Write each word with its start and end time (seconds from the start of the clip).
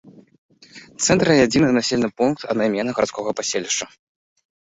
Цэнтр 1.05 1.27
і 1.33 1.35
адзіны 1.45 1.67
населены 1.77 2.09
пункт 2.21 2.41
аднайменнага 2.53 2.95
гарадскога 3.01 3.29
паселішча. 3.41 3.85